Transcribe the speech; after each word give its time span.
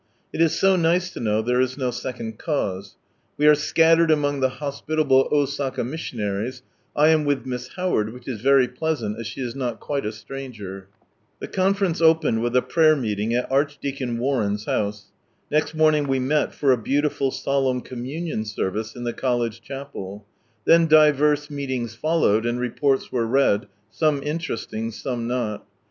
It 0.33 0.41
is 0.41 0.57
so 0.57 0.75
nice 0.75 1.11
to 1.11 1.19
know 1.19 1.43
there 1.43 1.61
is 1.61 1.77
no 1.77 1.91
second 1.91 2.39
cause. 2.39 2.95
We 3.37 3.45
are 3.45 3.53
scattered 3.53 4.09
among 4.09 4.39
the 4.39 4.49
hospitable 4.49 5.29
Osaka 5.31 5.83
missionaries, 5.83 6.63
I 6.95 7.09
am 7.09 7.23
with 7.23 7.45
Miss 7.45 7.75
Howard, 7.75 8.11
which 8.11 8.27
is 8.27 8.41
very 8.41 8.67
pleasant 8.67 9.19
as 9.19 9.27
she 9.27 9.41
is 9.41 9.55
not 9.55 9.79
quite 9.79 10.03
a 10.03 10.11
stranger 10.11 10.87
The 11.39 11.49
Conference 11.49 12.01
opened 12.01 12.41
with 12.41 12.55
a 12.55 12.63
prayer 12.63 12.95
meeting 12.95 13.35
at 13.35 13.51
Archdeacon 13.51 14.17
Warren's 14.17 14.65
house; 14.65 15.11
next 15.51 15.75
morning 15.75 16.07
we 16.07 16.17
met 16.17 16.51
for 16.51 16.71
a 16.71 16.77
beautiful 16.81 17.29
solemn 17.29 17.81
Communion 17.81 18.43
Service 18.43 18.95
in 18.95 19.03
the 19.03 19.13
College 19.13 19.61
ChapeL 19.61 20.25
Then 20.65 20.87
divers 20.87 21.51
meetings 21.51 21.93
followed, 21.93 22.47
and 22.47 22.59
reports 22.59 23.11
were 23.11 23.27
read, 23.27 23.67
some 23.91 24.23
interesting, 24.23 24.89
some 24.89 25.27
not. 25.27 25.63